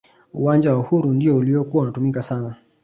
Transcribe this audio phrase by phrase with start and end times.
[0.33, 2.55] uwanja wa uhuru ndiyo uliyokuwa unatumika sana